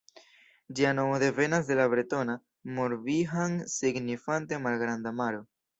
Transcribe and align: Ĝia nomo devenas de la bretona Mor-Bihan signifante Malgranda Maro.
Ĝia 0.79 0.93
nomo 0.99 1.19
devenas 1.25 1.69
de 1.69 1.77
la 1.81 1.87
bretona 1.95 2.39
Mor-Bihan 2.79 3.63
signifante 3.79 4.63
Malgranda 4.67 5.19
Maro. 5.23 5.51